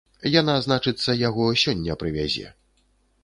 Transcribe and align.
Яна, 0.39 0.53
значыцца, 0.67 1.15
яго 1.27 1.45
сёння 1.63 1.99
прывязе. 2.05 2.47